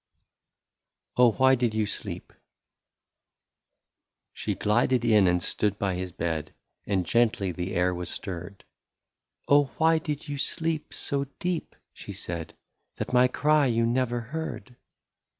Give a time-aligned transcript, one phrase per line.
[1.15, 2.33] lOI OH, WHY DID YOU SLEEP?
[4.33, 6.55] She glided in, and stood by his bed.
[6.87, 8.63] And gently the air was stirred:"
[9.47, 12.55] Oh, why did you sleep so deep,*' she said,
[12.95, 14.75] That my cry you never heard